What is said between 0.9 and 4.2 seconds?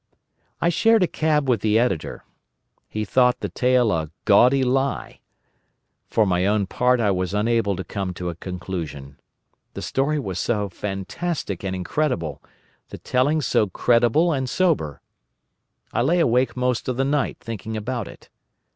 a cab with the Editor. He thought the tale a